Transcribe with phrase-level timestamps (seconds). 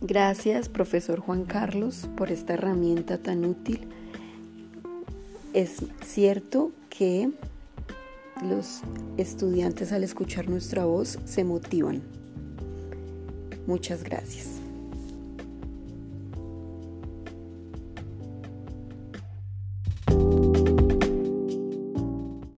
[0.00, 3.80] Gracias, profesor Juan Carlos, por esta herramienta tan útil.
[5.52, 7.30] Es cierto que
[8.42, 8.82] los
[9.16, 12.02] estudiantes al escuchar nuestra voz se motivan.
[13.66, 14.63] Muchas gracias.